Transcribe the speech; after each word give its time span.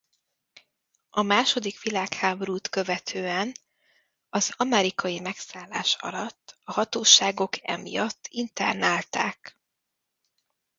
A 1.09 1.21
második 1.21 1.79
világháborút 1.81 2.69
követően 2.69 3.51
az 4.29 4.53
amerikai 4.57 5.19
megszállás 5.19 5.95
alatt 5.99 6.57
a 6.63 6.71
hatóságok 6.71 7.67
emiatt 7.69 8.27
internálták. 8.29 9.59